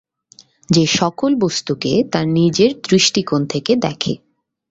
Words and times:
সে 0.69 0.83
সকল 0.99 1.31
বস্তুকে 1.35 1.91
তার 2.11 2.25
নিজের 2.37 2.71
দৃষ্টিকোণ 2.81 3.41
থেকে 3.45 3.71
দেখে। 3.85 4.13